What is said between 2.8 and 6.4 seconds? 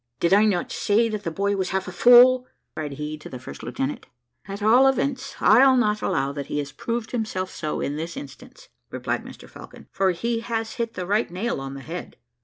he to the first lieutenant. "At all events, I'll not allow